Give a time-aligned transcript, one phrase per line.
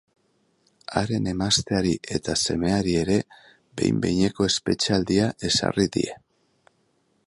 [1.01, 3.19] Haren emazteari eta semeari ere
[3.81, 6.23] behin-behineko espetxealdia ezarri die.